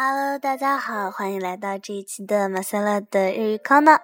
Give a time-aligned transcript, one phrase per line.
[0.00, 3.98] Hello，大家好，欢迎来到这一期的马赛拉的日语康呢。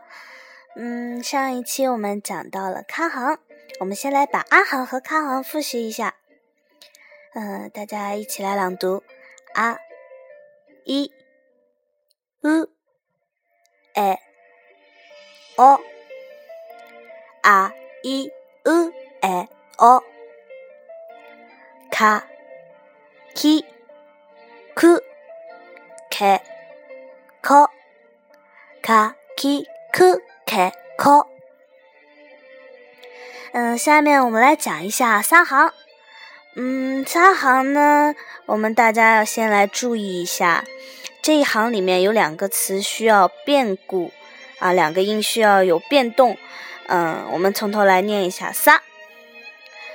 [0.75, 3.39] 嗯，上一期我们讲到了康行，
[3.79, 6.17] 我们先来把阿行和康行复习一下。
[7.34, 9.04] 嗯，大家一起来朗读：
[9.54, 9.79] 啊、
[10.84, 11.12] 一、
[12.42, 12.68] う、
[33.56, 35.72] 嗯，下面我们来讲一下三行。
[36.56, 38.12] 嗯，三行呢，
[38.46, 40.64] 我们大家要先来注意一下，
[41.22, 44.10] 这一行里面有两个词需要变故
[44.58, 46.36] 啊，两个音需要有变动。
[46.88, 48.82] 嗯，我们从头来念一下“撒”。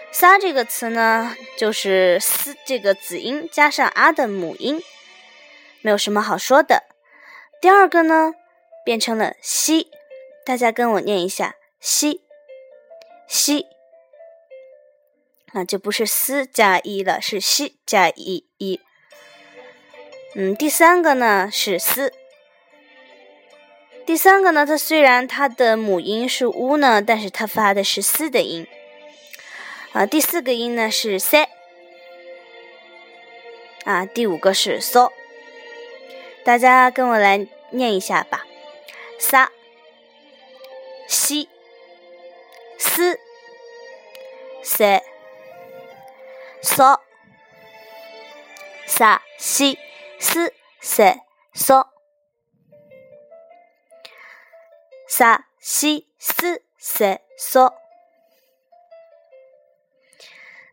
[0.09, 4.81] 撒这个词呢，就是“嘶”这个子音加上“啊”的母音，
[5.81, 6.83] 没有什么好说的。
[7.61, 8.35] 第二个呢，
[8.85, 9.91] 变成了“西”，
[10.45, 12.21] 大家跟我念一下“西”，
[13.29, 13.65] 西。
[15.53, 18.79] 那就不是“嘶”加“一”了，是“西”加“一”一。
[20.35, 22.13] 嗯，第三个呢是“嘶”。
[24.05, 28.67] 第三个呢，它虽然它的母音是“乌”呢，但是它发的是“嘶”的音。
[29.93, 31.49] 啊，第四个音呢是塞。
[33.85, 35.11] 啊，第五个是 “so”。
[36.43, 38.45] 大家跟我来念一下吧：
[39.17, 39.51] 撒、
[41.07, 41.49] 西、
[42.99, 43.17] 嘶、
[44.61, 45.01] se、
[46.61, 46.99] so、
[48.85, 49.79] 撒、西、
[50.19, 51.21] 斯塞
[51.53, 51.87] 索、
[55.07, 55.45] 萨。
[55.61, 57.73] 西、斯塞索、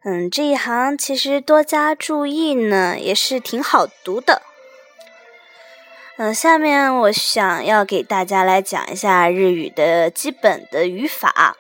[0.05, 4.43] 嗯，这一行其实多加注意呢，也是挺好读的。
[6.17, 11.57] 嗯，下面我想要给大家来讲一下日语的基本的语法。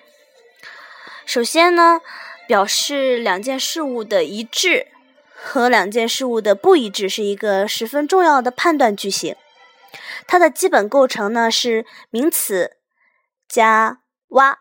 [1.26, 2.00] 首先呢，
[2.46, 4.86] 表示两件事物的一致
[5.34, 9.34] 和两件事物的不一致是一个十分重要的判断句型。
[10.28, 12.76] 它的基本构成呢是名词
[13.48, 14.60] 加哇，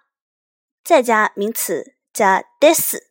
[0.83, 3.03] 再加名词加 des。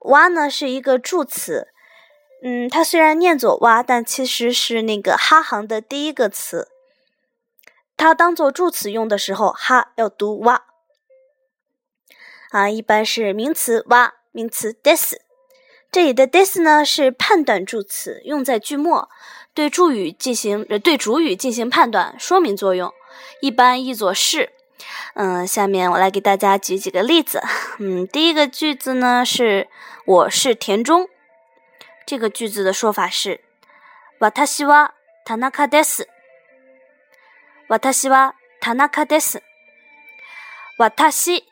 [0.00, 1.68] 哇呢是一个助词，
[2.42, 6.68] 嗯，它虽然念作哇，但其实是那个哈行的第一个词。
[7.96, 10.64] 它当做助词用的时候，哈要读哇。
[12.51, 15.17] 啊，一般是名词哇，名词 des。
[15.91, 19.09] 这里的 des 呢是判断助词，用在句末，
[19.53, 22.93] 对主语进行对主语进行判断说明作用，
[23.41, 24.53] 一般译作是。
[25.13, 27.43] 嗯，下面我来给大家举几个例子。
[27.79, 29.67] 嗯，第一个句子呢是“
[30.05, 31.09] 我是田中”，
[32.05, 33.41] 这个句子的说法是“
[34.19, 34.91] 私は
[35.25, 36.07] 田中です”。
[37.67, 39.41] 私は田中です。
[40.77, 41.43] 私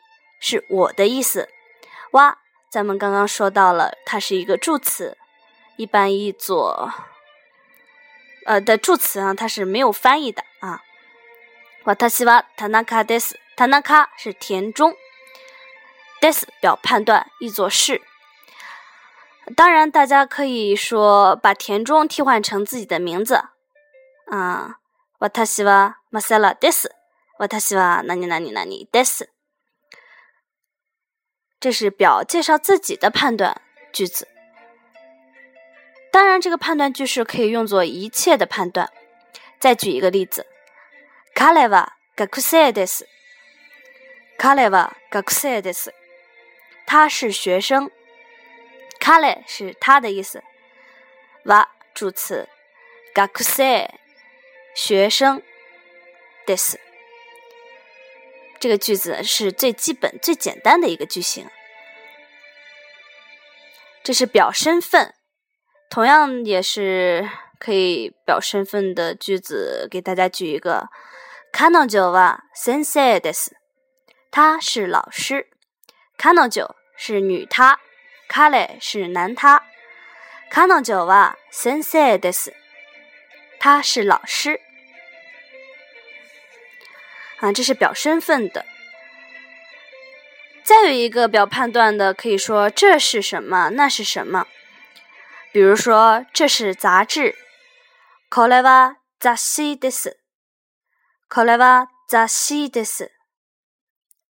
[0.44, 1.48] 是我的意思，
[2.12, 2.38] 哇，
[2.70, 5.16] 咱们刚刚说到了，它是一个助词，
[5.76, 6.92] 一般译作
[8.46, 10.82] 呃的助词啊，它是没有翻译的啊。
[11.82, 13.36] 私は田中です。
[13.56, 14.94] 田中是田中，
[16.20, 18.00] des 表判断，译作是。
[19.56, 23.42] 当然，大家可以说把田中替换成自己的名字
[24.26, 24.78] 啊。
[25.18, 26.90] 私はマセラです。
[27.38, 29.28] 私は何々何々です。
[31.64, 33.60] 这是表介绍自己的判断
[33.92, 34.28] 句子。
[36.10, 38.90] 当然，这个判断句式可以用作一切的判断。
[39.60, 40.46] 再举一个例子。
[41.34, 43.06] 彼は学生です。
[44.38, 45.92] 彼は学生です。
[46.86, 47.90] 他是学生。
[48.98, 50.42] 彼是他的意思。
[51.44, 52.46] は助詞。
[53.14, 53.88] 学生
[54.74, 55.42] 学生
[56.46, 56.80] です。
[58.64, 61.48] 这个句子是最基本、最简单的一个句型。
[64.02, 65.14] 这是表身份，
[65.88, 67.28] 同样也是
[67.58, 69.86] 可以表身份的句子。
[69.90, 70.88] 给大家举一个。
[71.52, 73.52] 彼女は先生です。
[74.30, 75.48] 他是老师。
[76.16, 76.64] 彼女
[76.96, 77.80] 是女他，
[78.28, 79.64] 彼是男他。
[80.48, 82.52] 彼女は先生です。
[83.58, 84.60] 他是老师。
[87.40, 88.64] 啊，这是表身份的。
[90.62, 94.46] 再有一个表判断的，可以说这是什么，那是什么。
[95.52, 97.34] 比如说，这是杂志。
[98.30, 100.18] これは雑誌です。
[101.28, 103.10] これは雑誌です。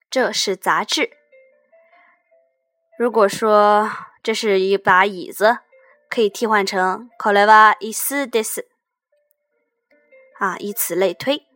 [0.09, 1.11] 这是杂志。
[2.99, 3.91] 如果说
[4.23, 5.59] 这是一把椅子，
[6.09, 8.67] 可以替换成これは椅子です。
[10.39, 11.47] 啊，以此类推。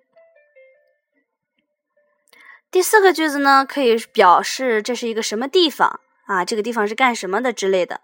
[2.72, 6.46] 第四个句子呢，可以表示这是一个什么地方啊？
[6.46, 8.02] 这个地方是干什么的之类的。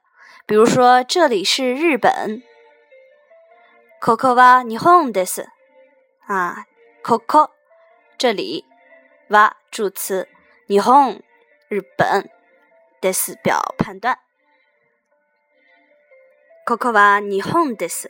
[0.48, 2.42] 比如说，这里是日本。
[4.02, 5.46] Koko wa Nihon des，。
[6.26, 6.66] 啊
[7.04, 7.52] ，Koko，
[8.18, 8.66] 这里
[9.30, 10.28] 哇助词
[10.68, 11.22] ，Nihon，
[11.70, 12.30] 日本
[13.02, 14.18] ，des 表判断。
[16.66, 18.08] Koko wa Nihon des。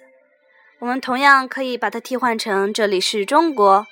[0.79, 3.85] 我们同样可以把它替换成这里是中国。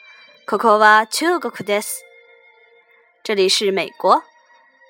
[0.48, 2.13] Koko wa Chugoku des。
[3.23, 4.23] 这里是美国，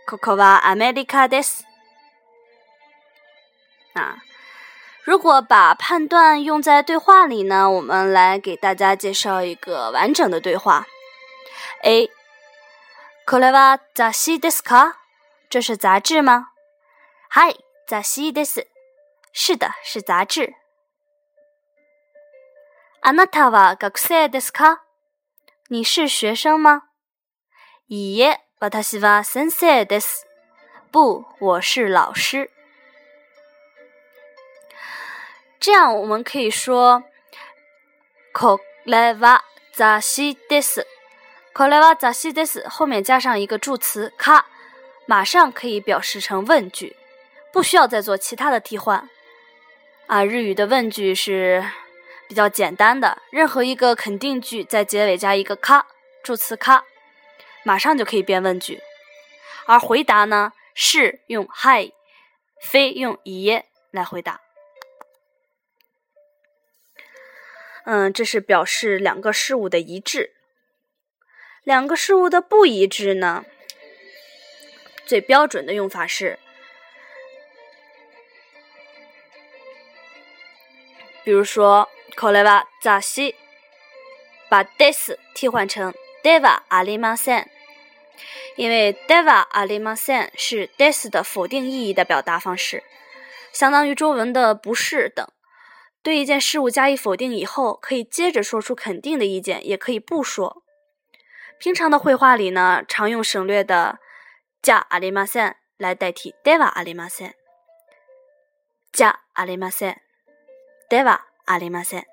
[0.07, 1.61] Koko wa America des。
[3.95, 4.19] 啊，
[5.03, 10.87] 如果把判断用在对话里呢，我们来给大家介绍一个完整的对话。
[11.83, 12.11] A，
[13.27, 14.95] これは雑誌ですか？
[15.51, 16.49] 这是杂志吗？
[17.31, 18.69] はい、雑誌です。
[19.33, 20.55] 是的，是杂志。
[23.01, 24.81] あなたは学生ですか？
[25.69, 26.83] 你是学生吗？
[27.93, 30.27] いいえ、私は先生です。
[30.93, 32.51] 不，我是老师。
[35.61, 37.03] 这样我们可以说，
[38.33, 39.43] これは
[39.75, 40.87] 雑誌です。
[41.55, 42.69] これは雑誌です。
[42.69, 44.45] 后面加上一个助词か，
[45.07, 46.95] 马上可以表示成问句，
[47.53, 49.09] 不需要再做其他的替换。
[50.07, 51.65] 啊，日语的问句是
[52.29, 55.85] 比较简单的，任何一个肯定句在结尾加一个か，
[56.23, 56.83] 助词か。
[57.65, 58.81] 马上就可以变问句，
[59.67, 61.93] 而回答呢是用 hi，
[62.61, 64.41] 非用 i 来回答。
[67.85, 70.35] 嗯，这是表示两个事物的一致。
[71.65, 73.45] 两个事物的不一致呢，
[75.07, 76.39] 最标准的用法是，
[81.25, 83.35] 比如说，これは雑誌，
[84.49, 85.93] 把 this 替换成
[86.23, 87.52] deva ありません。
[88.56, 92.84] 因为 deva alimasen 是 des 的否定意义的表达方式，
[93.52, 95.28] 相当于中文的不是等。
[96.02, 100.64] 对一件事物加以否定以后，可以接着说出肯定的意见，也可以不说。
[101.58, 104.00] 平常的绘画里呢，常用省略的
[104.62, 107.32] 加 alimasen 来代替 deva alimasen。
[108.92, 112.13] 加 alimasen，deva alimasen。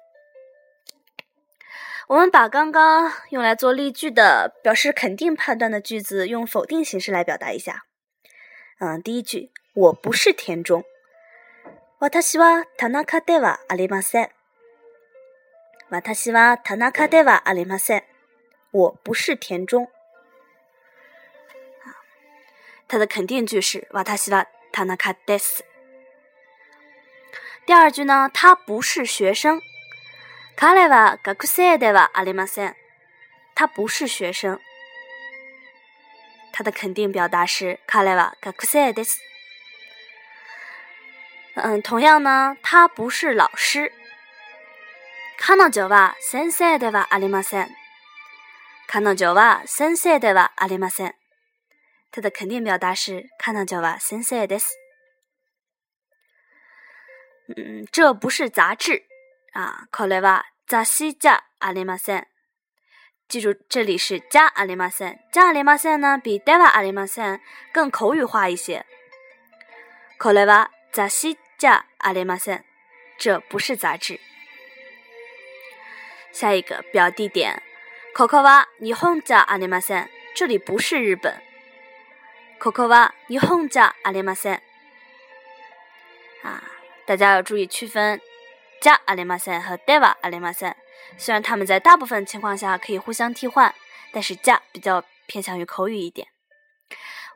[2.10, 7.86] 我们把刚刚用来做例句的表示肯定判断的句子用否定形式来表达一下。
[8.80, 10.83] 嗯，第一句，我不是田中。
[12.00, 14.30] 私は田中ではありません。
[15.89, 18.04] 私は田中ではありません。
[18.72, 19.88] 我不是田中。
[22.88, 25.63] 它的肯定句是私は田中です。
[27.66, 29.60] 第二句呢，他不是学生。
[30.60, 32.75] 彼は学生ではありません。
[33.56, 34.60] 他不是学生。
[36.54, 39.19] 他的肯定表达是彼は学生です。
[41.56, 43.92] 嗯，同样呢，他不是老师。
[45.38, 47.69] 彼女は先生ではありません。
[48.88, 51.13] 彼女は先生ではありません。
[52.12, 54.77] 他的肯定表达是彼女は先生です。
[57.56, 59.06] 嗯，这不是杂志。
[59.53, 62.25] 啊，これは雑誌じゃありません。
[63.27, 65.17] 记住，这里是じゃありません。
[65.34, 67.39] じゃありません呢，比ではありません
[67.74, 68.84] 更口语化一些。
[70.20, 72.63] これは雑誌じゃありません。
[73.17, 74.20] 这不是杂志。
[76.32, 77.62] 下一个表地点，
[78.13, 80.08] ここは日本じゃありません。
[80.36, 81.34] 这里不是日本。
[82.60, 84.62] ここは日本じゃありません。
[86.44, 86.62] 啊，
[87.08, 88.22] 大家要注意区分。
[88.82, 90.75] 加阿里马森和 deva 阿里马森，
[91.17, 93.74] 虽然他们在大部分情况下可以互相替换，
[94.12, 96.27] 但是加比较偏向于口语一点。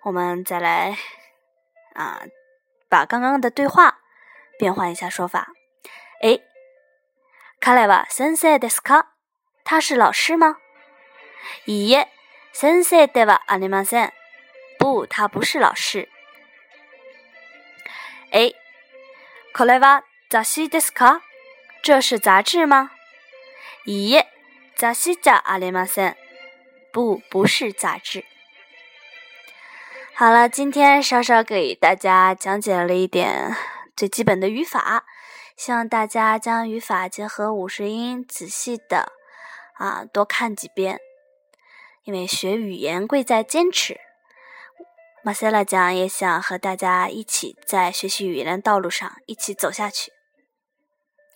[0.04, 0.98] 我们再来
[1.94, 2.22] 啊，
[2.88, 4.00] 把刚刚的对话
[4.58, 5.50] 变换一下说法。
[6.22, 6.40] 哎，
[7.60, 9.08] 卡莱瓦先生ですか？
[9.64, 10.58] 他是老师吗？
[11.66, 12.08] いいえ、
[12.54, 14.12] 先生ではありません。
[14.78, 16.08] 不，他不是老师。
[18.32, 18.54] 哎，
[19.54, 21.22] これは雑誌ですか？
[21.84, 22.92] 这是杂志吗？
[23.86, 24.26] 咦，
[24.76, 26.16] 杂誌じゃありません。
[26.92, 28.26] 不，不是杂志。
[30.14, 33.56] 好了，今天稍稍给大家讲解了一点
[33.96, 35.06] 最基本的语法，
[35.56, 39.14] 希望大家将语法结合五十音，仔细的
[39.76, 41.00] 啊多看几遍。
[42.04, 44.00] 因为学语言贵在坚持。
[45.22, 50.12] 马塞拉讲也想和大家一起在学习语言的道路上一起走下去。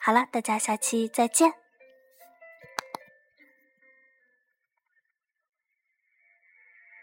[0.00, 1.67] 好了，大家下期再见。